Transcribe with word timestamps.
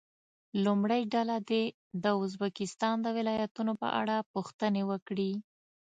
لومړۍ 0.63 1.01
ډله 1.13 1.37
دې 1.49 1.63
د 2.03 2.05
ازبکستان 2.23 2.95
د 3.01 3.07
ولایتونو 3.17 3.71
په 3.81 3.87
اړه 4.01 4.15
پوښتنې 4.33 4.83
وکړي. 4.91 5.31